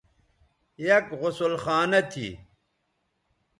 [0.85, 2.27] یک غسل خانہ تھی